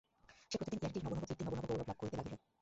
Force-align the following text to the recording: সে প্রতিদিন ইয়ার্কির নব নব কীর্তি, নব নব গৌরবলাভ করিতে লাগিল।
সে 0.51 0.55
প্রতিদিন 0.59 0.79
ইয়ার্কির 0.79 1.03
নব 1.05 1.13
নব 1.13 1.23
কীর্তি, 1.23 1.43
নব 1.45 1.53
নব 1.55 1.65
গৌরবলাভ 1.67 1.97
করিতে 1.99 2.15
লাগিল। 2.17 2.35